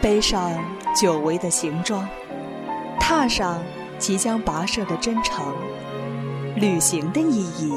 [0.00, 0.52] 背上
[0.94, 2.06] 久违的行装，
[3.00, 3.58] 踏上
[3.98, 5.42] 即将跋涉的征程。
[6.56, 7.72] 旅行的意义，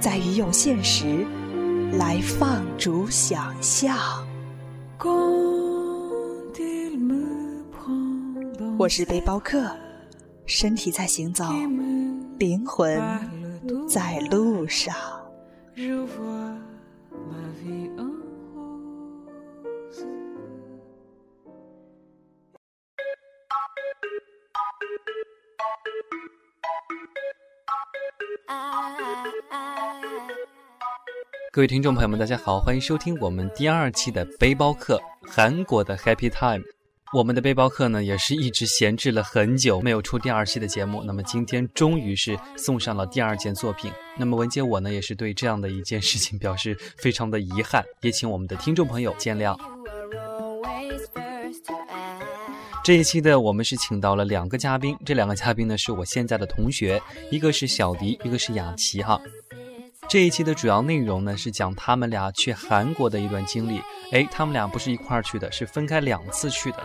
[0.00, 1.24] 在于用现实
[1.92, 3.96] 来放逐想象。
[8.76, 9.70] 我是背包客，
[10.46, 11.44] 身体在行走，
[12.38, 13.00] 灵魂
[13.92, 14.94] 在路上。
[31.52, 36.64] 各位听众朋友们，大家好，欢迎收听我们第二期的背包客韩国的 Happy Time。
[37.14, 41.02] 我们的背包客呢，也是一直闲置了很久，没有出第二期的节目。
[41.04, 43.92] 那么今天终于是送上了第二件作品。
[44.16, 49.54] 那么文杰我呢，也是对这样的一件事情表示非常的遗憾，也请我们的听众朋友见谅。
[52.82, 59.20] 这一期的我们是请到了两个嘉宾，这两个嘉宾呢是我现在的同学，一个是小迪，一个是雅琪哈。
[60.08, 63.82] 这一期的主要内容呢，是讲他们俩去韩国的一段经历。
[64.12, 66.78] 哎，他们俩不是一块儿去的，是分开两次去的。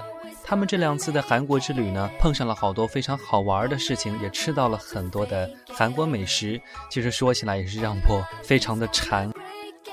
[0.49, 6.59] 他们这两次的韩国之旅呢，碰上了好多非常好玩的事情，也吃到了很多的韩国美食。
[6.89, 9.29] 其实说起来也是让我非常的馋。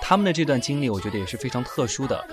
[0.01, 2.25] 他们的这段经历，我觉得也是非常特殊的。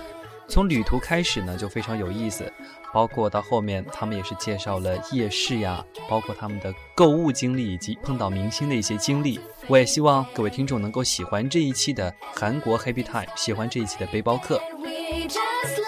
[0.46, 2.44] 从旅途开始呢，就非常有意思，
[2.92, 9.40] 包括到后面他们也是介绍了夜市呀，包括他们的购物经历以及碰到明星的一些经历。
[9.66, 14.62] 我也希望各位听众能够喜欢这一期的韩国 Happy Time，喜欢这一期的背包客。
[14.78, 15.40] we just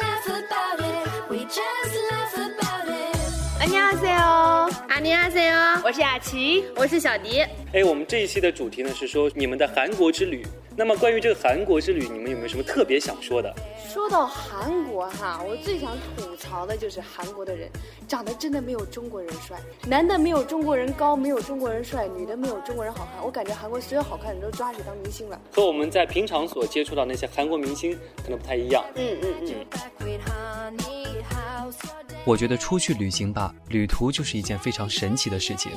[0.02, 2.23] love about we just love
[3.63, 7.41] 안녕하세요안녕하세요我是雅琪，我是小迪。
[7.73, 10.45] 哎，我们这一期的主题呢是说你们的韩国之旅。
[10.75, 13.53] 那么关于这个韩国之旅，你们有没有什么特别想说的？
[13.91, 17.69] 说到韩国哈，我最想吐槽的就是韩国的人
[18.07, 23.25] 长得真的没有中国人帅，男的没有中国人高，没有中国人帅，女的没有中国人好看。
[23.25, 25.37] 我感觉韩国所有好看的人都抓去当明星了。
[25.51, 27.91] 和我们在平常所接触到那些韩国明星
[28.23, 28.81] 可能不太一样。
[28.95, 29.65] 嗯嗯嗯。
[32.24, 35.72] 我觉得出去旅行吧，旅途就是一件非常神奇的事情。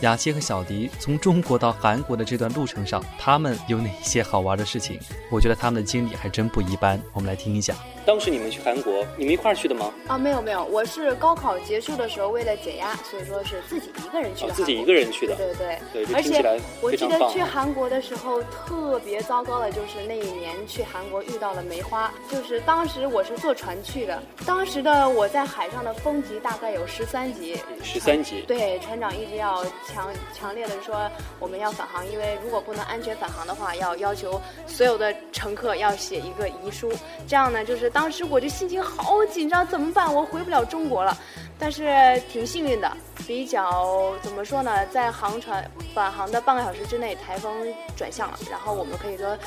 [0.00, 4.98] 雅琪和小迪从中国到韩国的这段路程上，他们有哪些好玩的事情？
[5.30, 6.98] 我觉得他们的经历还真不一般。
[7.12, 7.74] 我们来听一下。
[8.04, 9.92] 当时你们去韩国，你们一块儿去的吗？
[10.08, 14.52] 啊，没有没有，我是高考结束的时候为了解压，所以说是自己一个人去的。
[14.52, 15.36] 自己一个人去的。
[15.36, 16.14] 对对对。
[16.14, 27.56] 而且我记得去韩国的时候特别糟糕的就是那一年去韩国遇到了梅花，就是当时我是坐船去的，当时的我在海上的风级大概有十三级。
[27.82, 28.42] 十三级。
[28.46, 29.64] 对，船长一直要。
[29.86, 36.92] 强强烈的说，我们要返航，因为如果不能安全返航的话，要要求所有的乘客要写一个遗书。
[37.26, 40.10] 这样呢，就是当当时我这心情好紧张，怎么办？
[40.12, 41.14] 我回不了中国了。
[41.60, 42.90] 但是挺幸运的，
[43.26, 47.52] 比较怎么说呢，在航船返航的半个小时之内，台风
[47.96, 49.38] 转向了，然后我们可以说。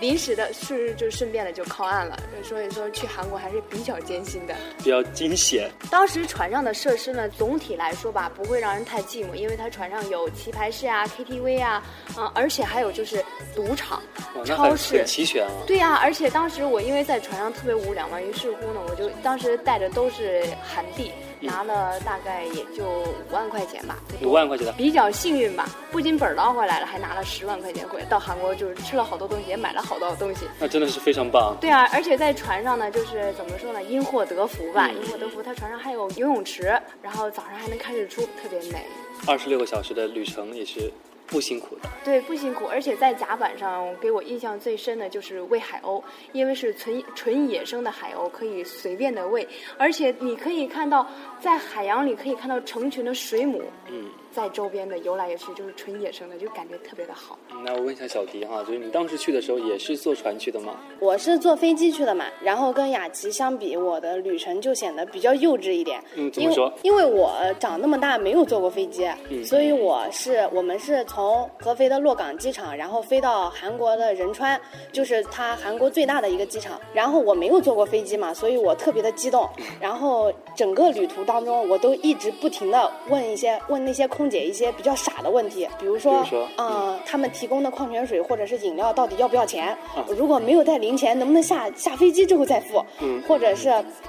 [0.00, 5.70] 临时的是就顺便的就靠岸了，所以说去韩国还是比较艰辛的，比较惊险。
[5.90, 11.82] 当时船上的设施呢，总体来说吧，不会让人太寂寞，因为它船上有棋牌室啊、KTV 啊，
[12.16, 13.22] 嗯，而且还有就是
[13.54, 14.02] 赌场、
[14.46, 15.52] 超市，齐全啊。
[15.66, 21.12] 对呀，而且当时我因为在船上特别无聊嘛，于是乎呢，我就当时带的都是韩币。
[21.42, 28.04] 拿了大概也就五万块钱吧，五万块钱的比较幸运吧，不仅本捞回来了，还拿了十万块钱回来。
[28.06, 30.46] 到韩国就是吃了好多东西，也买了好多东西。
[30.58, 31.56] 那真的是非常棒。
[31.60, 35.42] 对啊，而且在船上呢，就是怎么说呢，因祸得福吧，因祸得福。
[35.42, 38.84] 它船上还有游泳池，然后早上还能看日出，特别美。
[39.26, 40.92] 二十六个小时的旅程也是。
[41.32, 49.48] 不辛苦的，对，不辛苦，而且在甲板上给我印象最深的就是喂海鸥，因为是纯纯野生的海鸥，可以随便的喂，
[49.78, 51.08] 而且你可以看到
[51.40, 53.62] 在海洋里可以看到成群的水母。
[53.90, 54.10] 嗯。
[54.32, 57.38] 在周边的游来游去，就是纯野生的，就感觉特别的好。
[57.64, 60.74] 那我问一下小迪哈，就是你当时去的时候也是坐船去的吗？
[60.98, 66.02] 我是坐飞机去的嘛，然后跟雅琪相比，我的旅程就显得比较幼稚一点。
[66.16, 66.72] 嗯，怎么说？
[66.82, 67.30] 因为我
[67.60, 69.06] 长那么大没有坐过飞机，
[69.44, 74.58] 所以我是我们是从合肥的洛港机场，然后飞到韩国的仁川，
[74.90, 76.80] 就是它韩国最大的一个机场。
[76.94, 79.46] 然后我没有坐过飞机嘛，所以我特别的激动。
[79.78, 84.21] 然后整个旅途当中，我都一直不停的问一些问那些空。
[84.22, 86.24] 空姐一些比较傻的问题，比如说，
[86.56, 89.76] 嗯，他们提供的矿泉水或者是饮料到底要不要钱？
[90.16, 92.84] 如果没有带零钱，能不能下下飞机之后再付？
[93.26, 93.68] 或者是，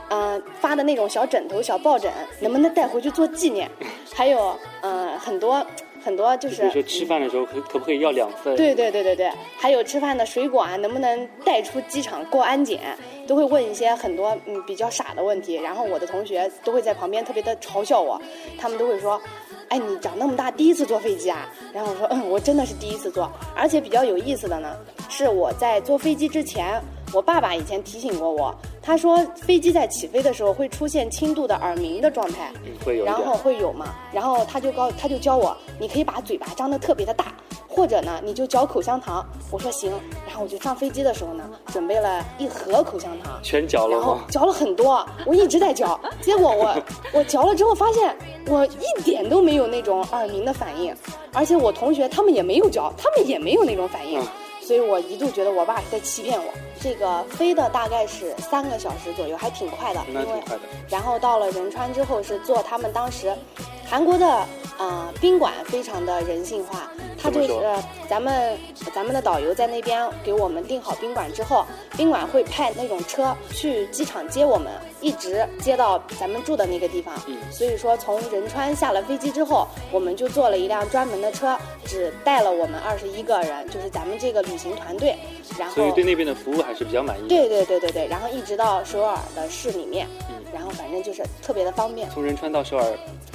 [0.09, 2.11] 嗯，发的那种小枕头、小抱枕，
[2.41, 3.67] 能不能带回去做纪念？
[4.13, 5.65] 还有，嗯，很多。
[6.05, 8.53] 很多就是比如说吃饭的时候可可不可以要两份？
[8.57, 12.81] 对对对对对，还有吃饭的水果啊，能不能带出机场过安检，
[13.25, 15.55] 都会问一些很多嗯比较傻的问题。
[15.55, 18.21] 然后我的同学都会在旁边特别的嘲笑我，
[18.57, 19.17] 他们都会说。
[19.73, 21.49] 哎，你长那么大第一次坐飞机啊？
[21.73, 23.27] 然后我说，嗯，我真的是第一次坐。
[23.55, 24.77] 而且比较有意思的呢，
[25.09, 26.79] 是我在坐飞机之前，
[27.13, 32.51] 我爸爸以前提醒过我，他说飞机在起飞的时候会出现轻度的耳鸣的状态，
[32.83, 33.93] 会有，然后会有嘛？
[34.11, 37.33] 然后他就告，他就教我，你可以把嘴巴张得特别的大。
[37.75, 39.25] 或者呢，你就嚼口香糖。
[39.49, 39.91] 我说行，
[40.27, 45.99] 然后我就上飞机的时候呢，准备了一盒口香糖，全嚼了然后嚼了很多，我一直在嚼。
[46.21, 46.75] 结果我
[47.11, 48.15] 我嚼了之后发现，
[48.47, 50.95] 我一点都没有那种耳鸣的反应，
[51.33, 54.21] 而且我同学他们也没有嚼，他们也没有那种反应。
[54.61, 56.53] 所以我一度觉得我爸是在欺骗我。
[56.83, 60.01] 这个飞的大概是三个小时左右，还挺快的。
[60.11, 60.61] 那挺快的。
[60.89, 63.33] 然后到了仁川之后，是坐他们当时
[63.89, 64.45] 韩国的。
[64.75, 67.61] 啊，宾馆非常的人性化，他就是
[68.09, 68.57] 咱们
[68.93, 71.63] 咱们的导游在那边给我们订好宾馆之后，
[71.95, 77.13] 宾馆会派那种车去机场接我们，一直接到咱们住的那个地方。
[77.27, 85.15] 嗯，所以说从仁川下了飞机之后，我们就坐了一辆专门的车，只带了我们二十一个人，就是咱们这个旅行团队。
[85.59, 87.27] 然后所以对那边的服务还是比较满意。
[87.27, 90.07] 对对对对对，然后一直到首尔的市里面。
[90.29, 90.35] 嗯。
[90.53, 92.07] 然后反正就是特别的方便。
[92.11, 92.85] 从仁川到首尔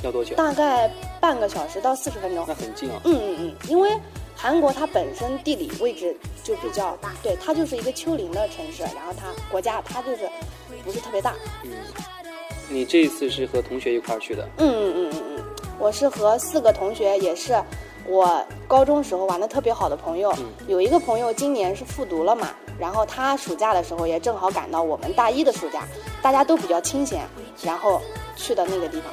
[0.05, 0.37] 要多久？
[0.37, 0.89] 大概
[1.21, 2.45] 半个小时到四十分钟。
[2.47, 3.01] 那很近啊。
[3.05, 3.91] 嗯嗯嗯，因为
[4.37, 10.29] 韩国它本身地理位置就比较大，对，它就是一个丘陵的城市，然后它国家它就是
[10.85, 11.35] 不是特别大。
[11.65, 11.73] 嗯。
[12.69, 14.49] 你这一次是和同学一块儿去的？
[14.59, 15.45] 嗯嗯嗯嗯嗯，
[15.79, 17.53] 我是和四个同学，也是
[18.09, 20.33] 我高中时候玩的特别好的朋友。
[20.39, 20.47] 嗯。
[20.67, 22.49] 有一个朋友今年是复读了嘛。
[22.79, 25.83] 然后他暑假的时候也正好赶到我们大一的暑假，
[26.23, 27.27] 大家都比较清闲，
[27.61, 28.01] 然后
[28.37, 29.13] 去的那个地方。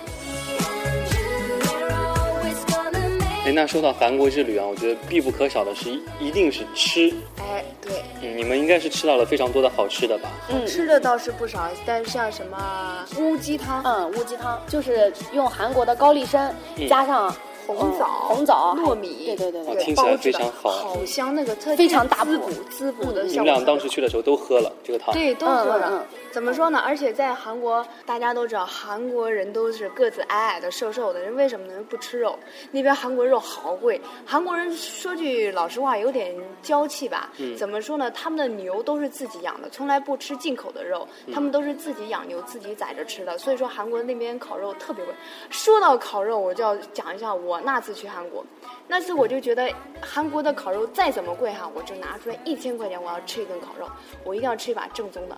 [3.43, 7.11] 哎，那说到韩国之旅啊，我觉得必不可少的是一定是吃。
[7.39, 10.29] 哎，对，嗯，你们应该是吃到了非常多的好吃的吧？
[10.49, 16.53] 嗯，吃的倒是不少，但是像什么乌鸡汤，嗯，乌鸡汤就是用韩国的高丽参
[16.87, 17.35] 加上。
[17.67, 23.23] 红枣、红枣、糯米，对对对对，听起来非常好，好香，那个特非常大滋补滋补的。
[23.23, 26.05] 你们俩当时去的时候都喝了这个汤，对，都喝了。
[26.35, 26.79] 怎么说呢？
[26.79, 31.81] 而且在韩国，大家都知道，韩国人都是个子矮矮的、瘦瘦的，人为什么呢？
[31.89, 32.37] 不吃肉。
[32.73, 37.31] 那边韩国肉好贵，韩国人说句老实话，有点娇气吧。
[37.37, 37.55] 嗯。
[37.55, 38.11] 怎么说呢？
[38.11, 43.37] 他们的牛都是自己养的，从来不吃进口的肉，他们都是自己养牛、自己宰着吃的。
[43.37, 45.13] 所以说，韩国那边烤肉特别贵。
[45.49, 48.45] 说到烤肉，我就要讲一下我那次去韩国，
[48.89, 53.89] 那次我就觉得韩国的烤肉再怎么贵哈，我就拿出来一千块钱，我要吃一顿烤肉，
[54.25, 55.37] 我一定要吃一把正宗的。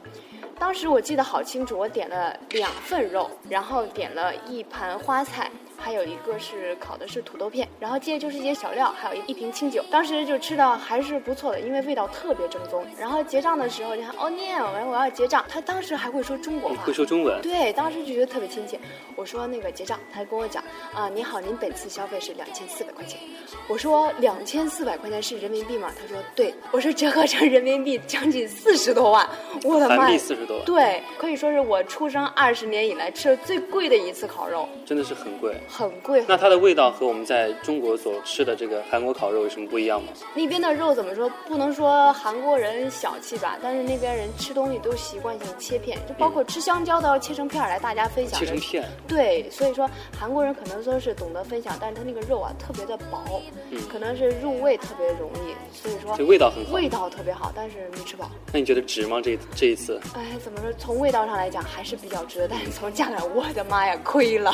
[0.59, 5.49] 当时我记得好清楚，我点了两份肉，然后点了一盘花菜。
[5.77, 9.83] 还有一个是烤的是土豆片，然后接着就是一些小料，还有一瓶清酒。
[9.89, 12.85] 当时就吃的还是不错的，因为味道特别正宗。
[12.99, 17.39] 然后结账的时候，你看哦念，然后我要结账，他当时还会说中国话，会说中文。
[17.41, 18.79] 对，当时就觉得特别亲切。
[19.15, 20.63] 我说那个结账，他跟我讲
[20.93, 23.19] 啊，您好，您本次消费是两千四百块钱。
[23.67, 25.91] 我说两千四百块钱是人民币吗？
[25.99, 26.53] 他说对。
[26.71, 29.27] 我说折合成人民币将近四十多万，
[29.63, 30.07] 我的妈！
[30.17, 30.65] 四十多万。
[30.65, 34.67] 对，可以说是我出生二十年以来吃的最贵的一次烤肉。
[34.85, 35.55] 真的是很贵。
[35.67, 36.23] 很贵。
[36.27, 40.09] 那它的味道和我们在中国所吃的这个韩国烤肉有什么不一样吗？
[40.33, 41.29] 那边的肉怎么说？
[41.47, 48.39] 不能说韩国人小气吧，但是那边人吃东西都习惯性切片，就包括吃香蕉都要切成片来大家分享。
[48.39, 48.87] 切成片。
[49.07, 58.29] 对，所以说韩国人可能说是懂得分享，但是他那个肉啊特别的薄，嗯，可能是入味特别容易，所以说这味道很好，味道特别好，但是没吃饱。
[58.53, 59.19] 那你觉得值吗？
[59.21, 59.99] 这这一次？
[60.15, 60.71] 哎，怎么说？
[60.77, 64.53] 从味道上来讲还是比较值的，但是从价格，我的妈呀，亏了。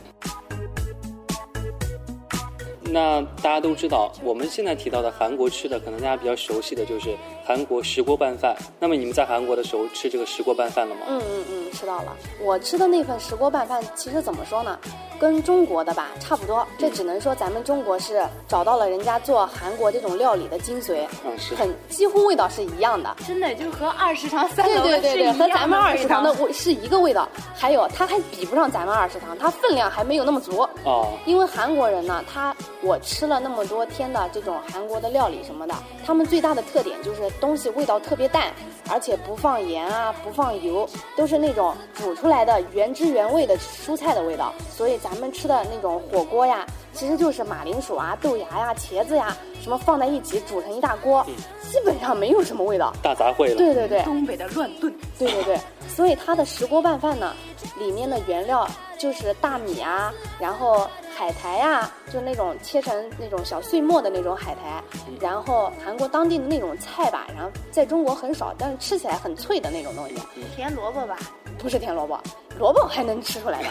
[2.91, 8.55] 那大家都知道，我们现在提到的韩国吃的，可能大家比较熟悉的就是韩国石锅拌饭。
[8.79, 11.01] 那么你们在韩国的时候吃这个石锅拌饭了吗？
[11.07, 12.15] 嗯嗯嗯，吃到了。
[12.41, 14.77] 我吃的那份石锅拌饭，其实怎么说呢？
[15.19, 38.51] 跟中国的吧差不多，这只能说咱们中国是找到了人家做韩国这种料理的精髓，嗯是，很几乎味道是一样的，真的就和二食堂三对对对对，和咱们二食堂的味是一个味道，还有它还比不上咱们二食堂，它分量还没有那么足哦，因为韩国人呢，他我吃了那么多天的这种韩国的料理什么的，他们最大的特点就是东西味道特别淡，
[38.89, 46.01] 而且不放盐啊，不放油，都是那种煮出来的原汁原味的蔬菜的味道，所以咱们吃的那种。
[46.11, 51.25] 火锅呀，其实就是马铃薯啊、豆芽呀、茄子呀，什么放在一起煮成一大锅，
[51.61, 53.55] 基本上没有什么味道，大杂烩了。
[53.55, 54.93] 对对对，东北的乱炖。
[55.17, 57.33] 对对对，所以它的石锅拌饭呢，
[57.77, 60.87] 里面的原料就是大米啊，然后
[61.21, 64.83] 海苔呀、就那种切成那种小碎末的那种海苔，
[65.19, 70.15] 然后韩国当地的那种菜吧，然后在中国很少，但是吃起来很脆的那种东西，
[70.55, 71.19] 甜萝卜吧，
[71.59, 72.19] 不是甜萝卜，
[72.57, 73.69] 萝卜还能吃出来的。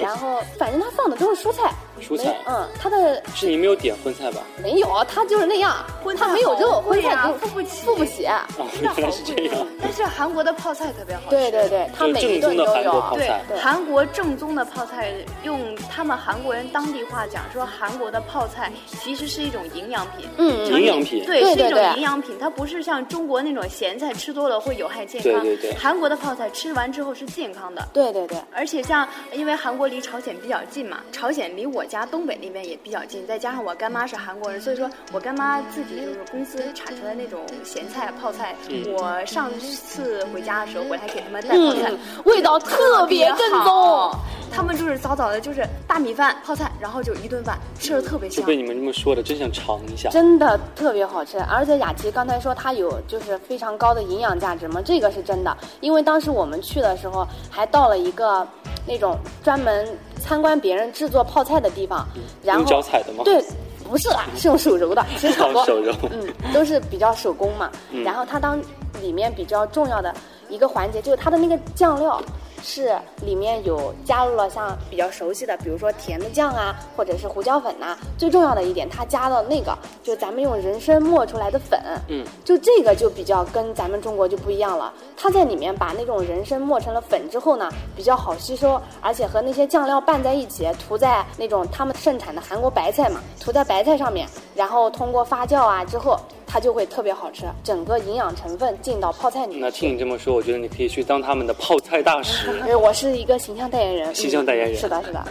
[0.00, 4.40] 然后反正他放的都是蔬菜，蔬菜没嗯，他的是你没有点荤菜吧？
[4.62, 8.26] 没有，他就是那样，荤菜它没有肉，荤菜就付不起付不起。
[8.26, 9.66] 哦，原来是这样。
[9.80, 11.30] 但是韩国的泡菜特别好吃。
[11.30, 12.92] 对对对，他每一正宗的韩顿都有。
[12.92, 15.12] 对国泡菜，对韩国正宗的泡菜，
[15.44, 18.70] 用他们韩国人当地话讲说，韩国的泡菜
[19.02, 20.28] 其实是一种营养品。
[20.38, 25.42] 嗯营养品对，是一种营养品，它不是像中国那种咸菜吃多了会有害健康。
[25.42, 27.88] 对对对韩国的泡菜吃完之后是健康的。
[27.92, 44.10] 对对对，而且像，因为韩国离朝鲜比较近嘛，朝鲜离我家东北那边也比较近，再加上我干妈是韩国人，所以说我干妈自己就是公司产出来那种咸菜泡菜，嗯我上次回家的时候回来给他们带泡菜，嗯，味道特别正宗。
[44.54, 48.42] 他们就是早早的，就是大米饭泡菜，然后就一顿饭，吃的特别香。
[48.42, 50.10] 就被你们这么说的，真想尝一下。
[50.10, 55.56] 真的特别好吃，而且雅琪刚才说它有就是非常高的营养价值嘛，这个是真的。
[55.80, 58.46] 因为当时我们去的时候，还到了一个
[58.86, 59.86] 那种专门
[60.20, 62.06] 参观别人制作泡菜的地方，
[62.42, 63.22] 然用后脚踩的吗？
[63.24, 63.42] 对，
[63.88, 65.64] 不是啦，是用手揉的，其实差不多。
[65.66, 65.94] 手揉。
[66.10, 67.70] 嗯，都是比较手工嘛。
[67.90, 68.60] 嗯然后它当
[69.00, 70.14] 里面比较重要的
[70.48, 72.20] 一个环节就是它的那个酱料。
[72.62, 81.80] 是里面有加入了像比较熟悉的，比如说甜的酱啊，或者是胡椒粉呐、最重要的一点，它加了那个，就咱们用人参磨出来的粉。
[82.08, 84.92] 嗯，就这个就比较跟咱们中国就不一样了。
[85.16, 96.18] 它在里面把那种人参磨成了粉之后呢，比较好吸收，而且和那些酱料拌在一起，涂在那种他们盛产的韩国白菜嘛，涂在白菜上面，然后通过发酵啊之后，
[96.52, 99.80] 它就会特别好吃，整个营养成分进到泡菜里那面去。
[99.80, 102.46] 听你这么说，我觉得你可以去当他们的泡菜大使。
[102.60, 105.24] 因为我是一个形象代言人，形象代言人嗯是的，是的。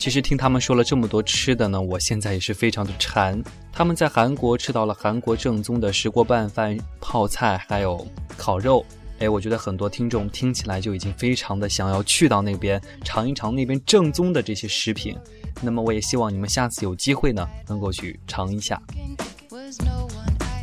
[0.00, 3.40] 其实听他们说了这么多吃的呢，我现在也是非常的馋。
[3.72, 8.04] 他们在韩国吃到了韩国正宗的石锅拌饭、泡菜，还有
[8.36, 8.84] 烤肉。
[9.20, 15.16] 哎，我觉得很多听众听起来就已经非常的想要去到那边尝一尝那边正宗的这些食品。
[15.62, 18.80] 那么我也希望你们下次有机会呢，能够去尝一下。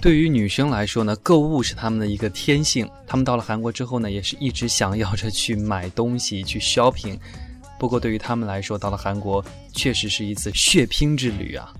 [0.01, 2.89] 对于女生来说呢，购物是她们的一个天性。
[3.07, 7.17] 她们到了韩国之后呢，也是一直想要着去买东西、去 shopping。
[7.79, 11.73] 不过对于她们来说，到了韩国确实是一次血拼之旅啊。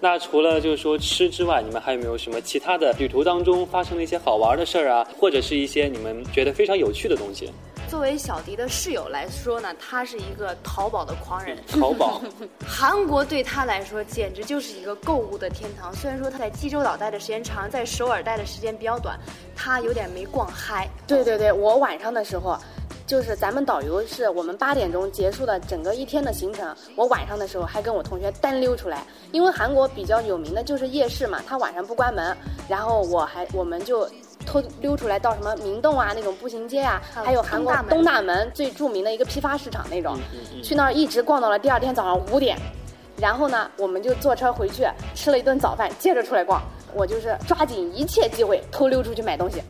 [0.00, 7.50] 那除了就是说吃之外，你们还有没有什么其他的旅途当中发生的一些好玩的事儿啊，或者是一些你们觉得非常有趣的东西？
[7.88, 11.56] 作为小迪的室友来说呢，他是一个淘宝的狂人。
[11.68, 12.20] 淘宝，
[12.66, 15.94] 韩国对他来说简直就是一个购物的天堂。
[15.94, 19.18] 虽然说他在济州岛待的时间长，在首尔待的时间比较短，
[19.54, 20.88] 他有点没逛嗨。
[21.06, 22.58] 对对对，我晚上的时候，
[23.06, 32.36] 就是咱们导游是我们八点钟结束的整个一天的行程，我晚上的时候还跟我同学单溜出来，因为韩国比较有名的就是夜市嘛，它晚上不关门，
[32.68, 34.08] 然后我还我们就。
[34.44, 42.56] 偷溜出来到什么明洞啊那种步行街啊，还有韩国东大门最著名的一个批发市场那种，嗯去那儿一直逛到了第二天早上五点，
[43.16, 46.62] 然后呢，我们就坐车回去吃了一顿早饭，接着出来逛。
[46.96, 49.60] 我就是抓紧一切机会偷溜出去买东西。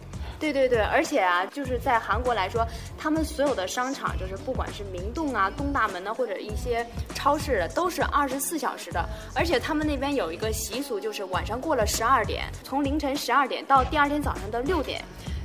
[0.53, 2.67] 对对对，而且啊，就是在韩国来说，
[2.99, 9.05] 他们所有的商场，就是不管是明洞啊、东大门呢，或者一些超市的，都是二十四小时的。
[9.35, 15.03] 而且他们那边有一个习俗，就是晚上过了十二点，从凌晨十二点到第二天早上的六点，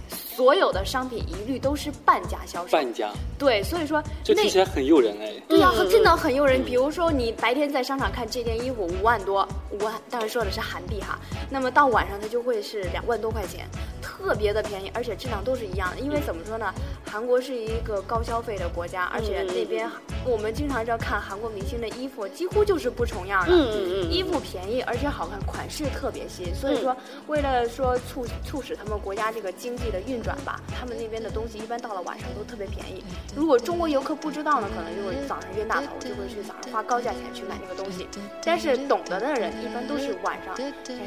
[0.10, 2.72] 所有的商品一律都是半价销售。
[2.72, 5.34] 半价，对，所以说那这听起来很诱人哎。
[5.48, 6.64] 对呀、真的很诱人。
[6.64, 11.18] 比如说，你白天在商场看这件衣服五万多，五万，当然说的是韩币哈。
[11.50, 13.68] 那么到晚上它就会是两万多块钱，
[14.02, 16.00] 特别的便宜，而且质量都是一样的。
[16.00, 16.74] 因为怎么说呢，
[17.06, 19.90] 韩国是一个高消费的国家，而且那边
[20.26, 23.52] 我们经常知道看韩国明星的衣服，几乎就是不重样的。
[23.54, 26.96] 嗯嗯嗯衣服便宜而且好看，款式特别新，所以说
[27.28, 33.04] 为了说促促使他们国家这个经济的运转吧，他们那边的东西一般到了晚上都特别便宜。
[33.36, 38.08] 如果中国游客不知道呢，可能就会早上冤大头，就会去早上花高价钱去买那个东西。
[38.44, 40.56] 但是懂得的人一般都是晚上，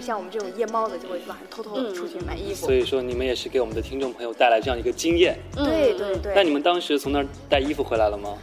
[0.01, 2.82] 像我们这种夜猫子就会晚上偷偷出去买衣服所。
[2.83, 5.39] 以说你们也是给我们的听众朋友带来这样一个经验。
[5.55, 8.37] 对对对，那你们当时从那儿带衣服回来了吗？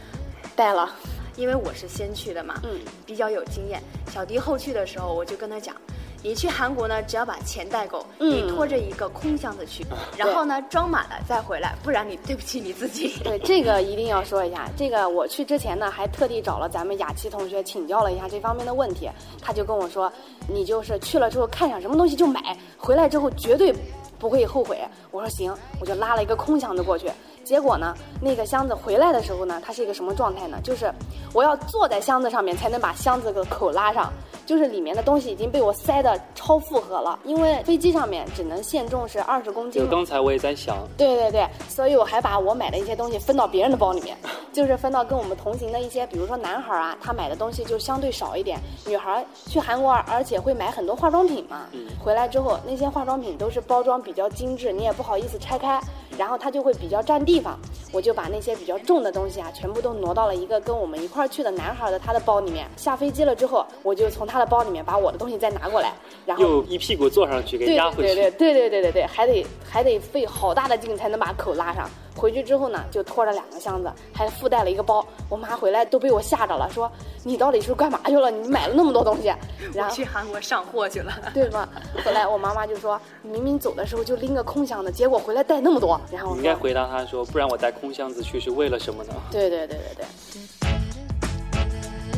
[0.56, 0.90] 带了，
[1.36, 3.80] 因为我是先去的嘛，嗯，比较有经验。
[4.12, 5.74] 小迪后去的时候，我就跟他讲，
[6.22, 13.14] 你去韩国呢，只要把钱带够，嗯你拖着一个空箱子去，然后呢装满了再回来，不然你对不起你自己。
[13.22, 14.68] 对 这个一定要说一下。
[14.76, 19.08] 这个我去之前呢，还特地找了咱们雅琪同学请教了一下这方面的问题。
[19.40, 20.12] 他就跟我说，
[20.48, 23.72] 你就是去了之后看上什么东西就买，回来之后绝对
[24.20, 24.78] 不会后悔。
[25.10, 27.10] 我说行，我就拉了一个空箱子过去。
[27.50, 27.92] 结果呢，
[28.22, 30.56] 那个箱子回来的时候呢，它是一个什么状态呢？
[30.62, 30.88] 就是
[31.34, 34.12] 我要坐在箱子上面才能把箱子的口拉上。
[34.46, 39.80] 就是里面的东西已经被我塞的超负荷了，因为飞机上面只能限重是二十公斤。
[39.80, 44.16] 就刚才我也在想，对对对，所以我还把我买的一些东西分到别人的包里面，
[44.52, 48.58] 就是分到跟我们同行的一些，比如说男孩啊，他买的东西就相对少一点。
[48.86, 51.66] 女孩去韩国，而且会买很多化妆品嘛，
[52.02, 55.80] 回来之后那些化妆品都是包装比较精致，你也不好意思拆开。
[56.20, 57.58] 然后它就会比较占地方，
[57.90, 62.68] 我就把那些比较重的东西啊，全部都挪到了一个跟我们一块儿去的男孩的他的包里面。
[62.76, 65.94] 下飞机了之后，我就从他的包里面把我的东西再拿过来，
[66.26, 68.14] 然后又一屁股坐上去给压回去。
[68.14, 71.88] 对对对对对对对，还得还得费好大的劲才能把口拉上。
[72.20, 75.02] 回去之后呢，就拖着两个箱子，还附带了一个包。
[75.30, 76.90] 我妈回来都被我吓着了，说
[77.24, 78.30] 你到底是干嘛去了？
[78.30, 79.32] 你买了那么多东西？
[79.72, 81.66] 然后去韩国上货去了，对吗？
[82.04, 85.98] 后来我妈妈就说，明明走的时候就拎个空箱子，结果回来带那么多。
[86.12, 89.14] 然后应该回答她说，不然我带空箱子去是为了什么呢？
[89.30, 90.04] 对对对对对。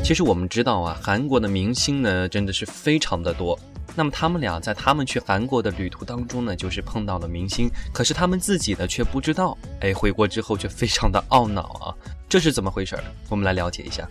[0.02, 3.56] 其实我们知道啊，韩国的明星呢真的是非常的多。
[3.94, 11.94] 那么他们俩在他们去韩国的旅途当中呢，就是碰到了明星，可是他们自己呢却不知道，哎，回国之后却非常的懊恼啊，
[12.28, 12.96] 这是怎么回事？
[13.28, 14.08] 我们来了解一下。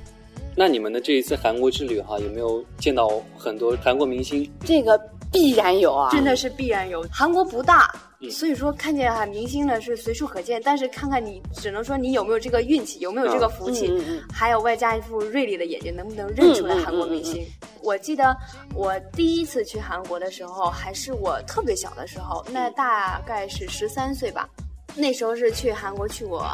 [0.56, 4.50] 那你们的这一次韩国之旅哈，有没有见到很多韩国明星？
[4.66, 5.00] 这个
[5.32, 7.04] 必然有啊，真的是必然有。
[7.12, 7.90] 韩国不大。
[8.30, 13.92] 所以说，看见哈明星呢是随处可见，但是看看你，只能说你有没有这个运气，有没有这个福气，
[14.32, 17.44] 还有外加一副锐利的眼睛，能不能认出来韩国明星？
[17.82, 18.36] 我记得
[18.76, 24.48] 我第一次去韩国的时候，还是我特别小的时候，那大概是十三岁吧。
[24.94, 26.46] 那时候是去韩国去我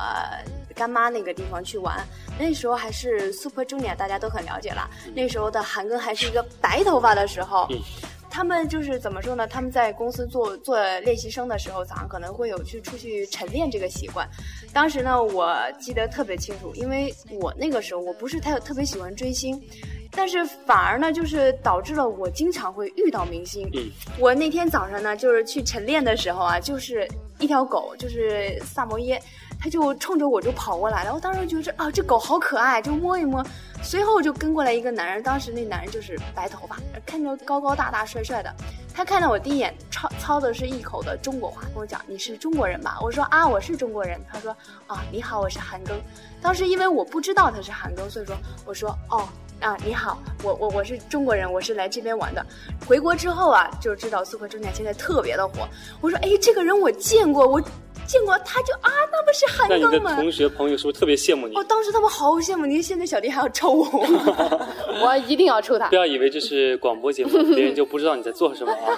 [0.75, 2.05] 干妈那个地方去玩，
[2.39, 4.87] 那时候还是 Super Junior，大家都很了解了。
[5.13, 7.67] 那时候的韩庚还是一个白头发的时候。
[8.37, 9.47] 他们就是怎么说呢？
[9.47, 14.29] 他们在公司做做练习生的时候，早上可能会有去出去晨练这个习惯。
[14.71, 19.59] 当时呢，我记得特别清楚，因为我那个时候我不是太特别喜欢追星，
[20.11, 23.67] 但是反而呢，就是导致了我经常会遇到明星。
[24.19, 27.07] 我那天早上呢，就是去晨练的时候啊，就是
[27.39, 29.19] 一条狗，就是萨摩耶。
[29.59, 33.45] 他就冲着我就跑过来了，我当时觉得啊，这狗好可爱，就摸一摸。
[33.83, 38.53] 随后就跟过来一个男人，当时那男人就是白头发，看着高高大大、帅帅的。
[38.93, 44.55] 他看到我第一眼，操操的是一口的中国话，跟我讲：“你是中国人吧？”我说：“啊，我是中国人。”他说
[44.87, 45.91] ：“啊，你好，我是韩庚。”
[46.41, 49.29] 当时因为我不知道他是韩庚，所以说我说：“哦，
[49.61, 52.43] 啊，你好，我我我是中国人，我是来这边玩的。
[52.87, 55.67] 回国之后啊，就知道 Super Junior 现在特别的火。
[56.01, 57.61] 我说：哎，这个人我见过，我。”
[58.07, 59.89] 见过他就啊，那不是韩庚吗？
[59.91, 61.55] 那你的同学朋友是不是特别羡慕你？
[61.55, 63.85] 哦，当时他们好羡慕你，现在小弟还要抽我，
[65.03, 65.89] 我一定要抽他。
[65.89, 68.97] 不要以为这是广播节目， 别人就不知道你在做什么啊。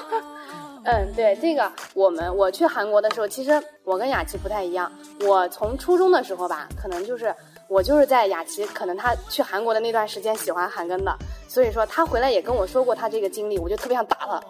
[0.86, 4.89] 嗯，对，这个我们我去韩国的时候，其实我跟雅琪不太一样。
[5.22, 7.36] 我从初中的时候吧，可能就是
[7.67, 11.13] 我就是在雅琪，可能他去韩国的那段时间喜欢韩庚的，
[11.50, 14.41] 所以说他回来也跟我说过他这个经历，我就特别想打他，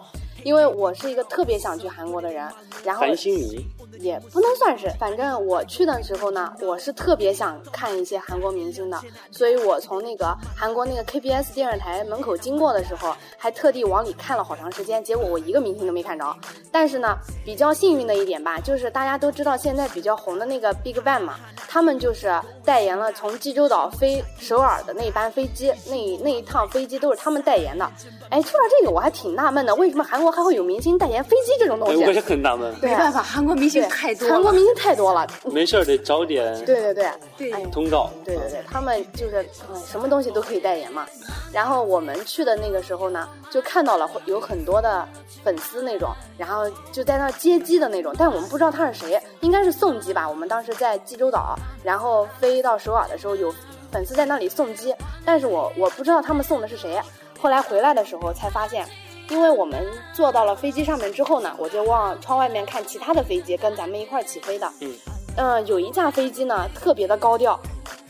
[0.44, 2.46] 因为我是一个特别想去韩国的人。
[2.84, 3.66] 然后韩星迷。
[4.00, 8.98] 也不能算是，反正我去的时候呢，我是特别想看一些韩国明星的，
[9.30, 16.36] 所以我从那个韩国那个 KBS 电视台门口经过的时候，还特地往里看了好长时间，结果我一个明星都没看着。
[16.72, 21.34] 但是呢，比较幸运的一点吧，就是大家都知道现在比较红的那个 BigBang 嘛，
[21.68, 22.32] 他们就是
[22.64, 27.84] 代言了从济州岛飞首尔的那班飞机，那那一趟飞机都是他们代言的。
[28.30, 32.04] 哎，说到这个，我还挺纳闷的，为什么韩国还会有明星代言飞机这种东西？
[32.04, 32.72] 我也很纳闷。
[32.80, 33.82] 没办法，韩国明星。
[33.90, 36.52] 太多，韩国明星太多了，没事儿得找点。
[36.64, 38.08] 对对对，对通告。
[38.24, 41.06] 对对对，他们就是嗯，什么东西都可以代言嘛。
[41.52, 45.06] 然后我们去的那个时候呢，就看到了有很多的
[45.44, 50.28] 粉丝那种，然后就在那接机的那种，但我们不知道他是谁，应该是送机吧。
[50.28, 53.52] 我们当时在济州岛，然后飞到首尔的时候，有
[53.90, 57.00] 粉丝在那里送机，但是我我不知道他们送的是谁。
[57.38, 58.86] 后来回来的时候才发现。
[59.30, 64.68] 因为我们坐到了飞机上面之后呢，我就往窗外面看其他的飞机跟咱们一块儿起飞的。
[64.80, 64.94] 嗯，
[65.36, 67.58] 嗯，有一架飞机呢特别的高调，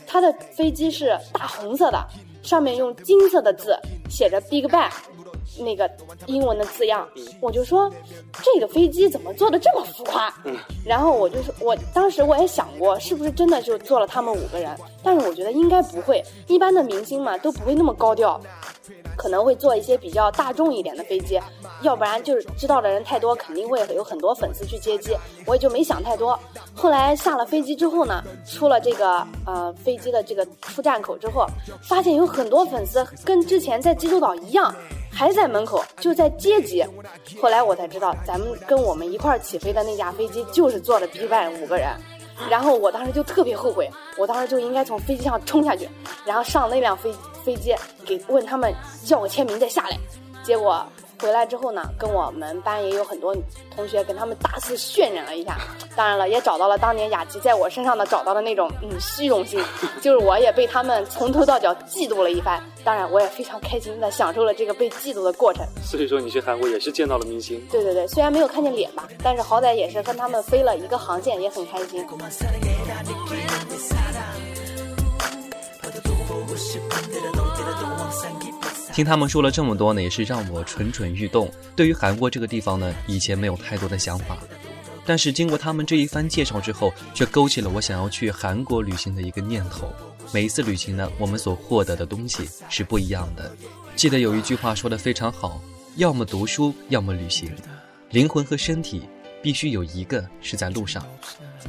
[0.07, 2.07] 它的飞机是大红色的，
[2.41, 3.77] 上面用金色的字
[4.09, 4.89] 写着 Big Bang，
[5.61, 5.89] 那个
[6.25, 7.07] 英文的字样。
[7.39, 7.91] 我就说
[8.43, 10.33] 这个飞机怎么做的这么浮夸？
[10.85, 18.39] 然后我就说，我当时我也想过是不是真的就坐了他们五个人，但是我觉得应该不会，一般的明星嘛都不会那么高调。
[19.17, 21.39] 可能会坐一些比较大众一点的飞机，
[21.81, 25.15] 要不然就是知道的人太多，肯定会有很多粉丝去接机。
[25.45, 26.37] 我也就没想太多。
[26.73, 31.45] 后来下了飞机之后呢，出了这个呃飞机的这个出站口之后，
[31.83, 34.73] 发现有很多粉丝跟之前在济州岛一样，
[35.11, 36.83] 还在门口就在接机。
[37.41, 41.89] 后来我才知道，咱们跟我们一块起飞的那架飞机就是坐的 B 班五个人。
[42.49, 45.87] 然后我当时就特别后悔，我当时就应该从飞机上冲下去，
[46.25, 48.73] 然后上那辆飞飞机，给问他们
[49.07, 49.97] 要个签名再下来。
[50.43, 50.83] 结果
[51.21, 53.35] 回来之后呢，跟我们班也有很多
[53.75, 55.55] 同学跟他们大肆渲染了一下。
[55.95, 59.59] 当然了，也找到了当年雅琪在我身上的找到的那种嗯虚荣心，
[60.01, 62.59] 就是我也被他们从头到脚嫉妒了一番。
[62.83, 65.63] 当然，我也非常开心的享受了这个被嫉妒的过程。
[65.83, 67.61] 所以说你去韩国也是见到了明星。
[67.69, 72.03] 对对对，虽然没有看见脸吧，但是好歹也是跟他们飞了一个航线，也很开心。
[78.93, 81.49] 听他们说了这么多呢，也是让我蠢蠢欲动。
[81.75, 84.37] 对于韩国这个地方呢，以前没有太多的想法，
[85.05, 89.91] 但是经过他们这一番介绍之后，却勾起了我想要去韩国旅行的一个念头。
[90.33, 93.51] 每一次旅行呢，我们所获得的东西是不一样的。
[93.95, 95.61] 记得有一句话说的非常好：
[95.95, 97.51] 要么读书，要么旅行。
[98.09, 99.03] 灵魂和身体
[99.41, 101.05] 必须有一个是在路上。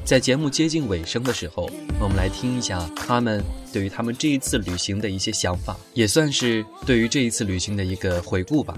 [0.04, 8.76] 在节目接近尾声的时候，我们来听一下他们对于他们这一次旅行的一些想法，也算是对于这一次旅行的一个回顾吧。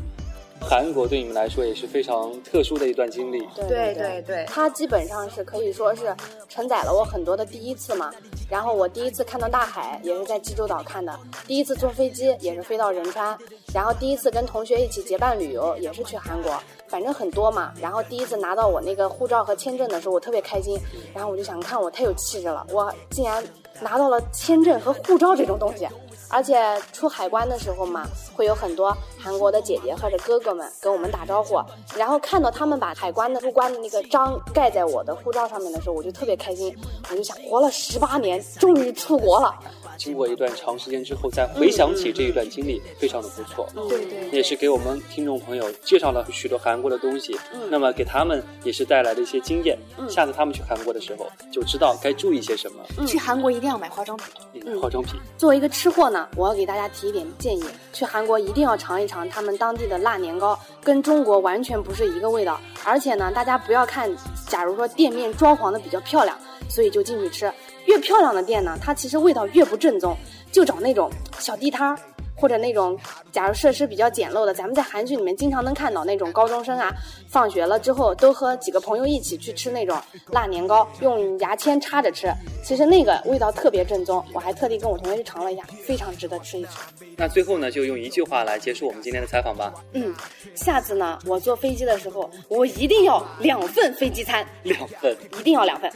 [0.69, 3.47] 韩国对你们来说也是非常特殊的一段经历。
[3.57, 6.15] 对对对，它基本上是可以说是
[6.49, 8.11] 承载了我很多的第一次嘛。
[8.51, 13.37] 然后我第一次看到大海也是在济州岛看的，第一次坐飞机也是飞到仁川，
[13.75, 16.53] 然后第一次跟同学一起结伴旅游也是去韩国，
[16.89, 17.73] 反正很多嘛。
[17.81, 20.79] 然后第一次拿到我那个护照和签证的时候，我特别开心。
[21.15, 23.43] 然后我就想，看我太有气质了，我竟然
[23.81, 25.87] 拿到了签证和护照这种东西。
[26.35, 26.61] 而且
[26.93, 31.63] 出海关的时候嘛，会有很多韩国的姐姐或者哥哥们跟我们打招呼，
[31.97, 36.77] 然后看到他们把海关的入关的那个章盖在我的护照上面的时候，我就特别开心，
[37.09, 39.55] 我就想，活了十八年，终于出国了。
[39.97, 43.69] 经过一段长时间之后，再回想起这一段经历，非常的不错。
[43.89, 47.39] 对对，也是给我们听众朋友介绍了许多韩国的东西。
[47.53, 49.79] 嗯，那么给他们也是带来了一些经验。
[49.99, 53.07] 嗯，下次他们去韩国的时候，就知道该注意些什么。
[53.07, 54.27] 去韩国一定要买化妆品。
[54.67, 55.15] 嗯，化妆品。
[55.37, 62.61] 作为一个吃货呢，我要给大家提一点建议：去韩国一定要尝一尝他们当地的辣年糕，跟中国完全不是一个味道。
[62.85, 64.11] 而且呢，大家不要看，
[64.49, 67.51] 假如说店面装潢的比较漂亮，所以就进去吃。
[67.87, 70.17] 越漂亮的店呢，它其实味道越不正宗，
[70.51, 71.99] 就找那种小地摊儿，
[72.37, 72.99] 或者那种
[73.31, 74.55] 假如设施比较简陋的。
[74.55, 76.91] 咱们在韩剧里面经常能看到那种高中生啊，
[77.29, 79.99] 放学了之后都和几个朋友一起去吃那种
[80.31, 82.33] 辣年糕，用牙签插着吃。
[82.63, 86.71] 其实那个味道特别正宗，我还特地跟我同学去尝了一下，非常值得吃一吃。
[87.17, 89.73] 那最后呢，就用一句话来结束我们今天的采访吧。
[89.93, 90.15] 嗯，
[90.55, 95.91] 下次呢，我坐飞机的时候，我一定要两份飞机餐，两份，一定要两份。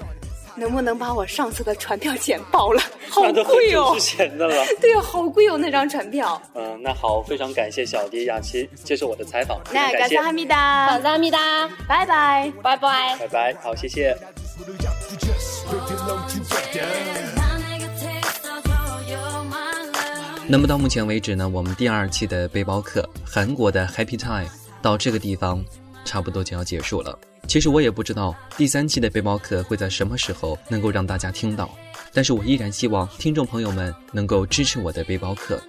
[0.58, 2.82] 能不能把我上次的船票钱报了？
[3.08, 3.92] 好贵哦！
[3.94, 4.54] 之前的了。
[4.80, 6.40] 对啊，好贵哦，那张船票。
[6.54, 12.52] 嗯，那好，非常感谢小迪雅琪接受我的采访，非常那感谢，哈密达，感谢米达，拜拜。
[12.62, 13.16] 拜拜。
[13.18, 14.16] 拜拜，好，谢谢。
[20.50, 24.48] 那么到目前为止呢，我们第二期的背包客韩国的 Happy Time
[24.80, 25.62] 到这个地方
[26.08, 27.16] 差不多就要结束了。
[27.46, 31.70] 其实我也不知道第三期的背包客会在什么时候能够让大家听到，
[32.12, 35.60] 但是我依然希望听众朋友们能够支持我的背包客。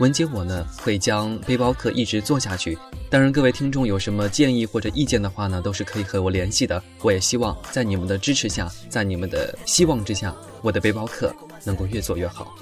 [0.00, 2.78] 文杰我呢会将背包客一直做下去。
[3.10, 6.80] 当然，各位听众有什么建议或者意见的话呢，都是可以和我联系的。
[7.00, 12.54] 我也希望在你们的支持下，在你们的希望之下，我的背包客能够越做越好。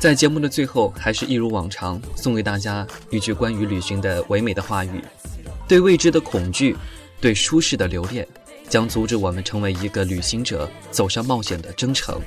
[0.00, 5.00] 在节目的最后，还是一如往常，送给大家一句关于旅行的唯美的话语：
[5.68, 6.76] 对未知的恐惧，
[7.20, 8.26] 对舒适的留恋，
[8.68, 12.20] 将阻止我们成为一个旅行者走上冒险的征程。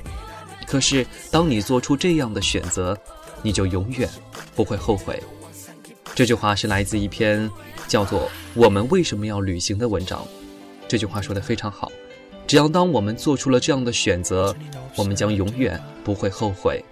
[0.66, 2.96] 可是，当你做出这样的选择，
[3.42, 4.08] 你就永远
[4.54, 5.20] 不会后悔。
[6.14, 7.50] 这句话是来自一篇
[7.88, 8.22] 叫做
[8.54, 10.26] 《我们为什么要旅行》的文章。
[10.86, 11.90] 这句话说的非常好，
[12.46, 14.54] 只要当我们做出了这样的选择，
[14.96, 16.84] 我们将永远不会后悔。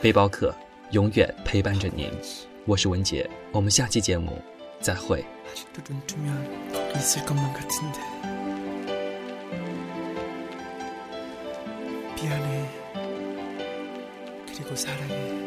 [0.00, 0.54] 背包客
[0.92, 2.08] 永远陪伴着您，
[2.64, 4.40] 我是文杰，我们下期节目
[4.80, 5.24] 再会。
[5.50, 8.00] 아직도 눈 뜨면 있을 것만 같은데.
[12.14, 12.70] 미안해.
[14.46, 15.39] 그리고 사랑해